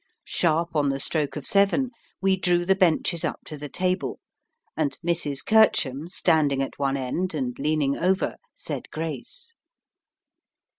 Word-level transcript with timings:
Sharp 0.25 0.75
on 0.75 0.89
the 0.89 0.99
stroke 0.99 1.35
of 1.35 1.45
seven 1.45 1.91
we 2.23 2.35
drew 2.35 2.65
the 2.65 2.73
benches 2.73 3.23
up 3.23 3.41
to 3.45 3.55
the 3.55 3.69
table, 3.69 4.19
and 4.75 4.97
Mrs. 5.05 5.45
Kercham, 5.45 6.09
standing 6.09 6.63
at 6.63 6.79
one 6.79 6.97
end 6.97 7.35
and 7.35 7.53
leaning 7.59 7.95
over, 7.95 8.37
said 8.55 8.89
grace. 8.89 9.53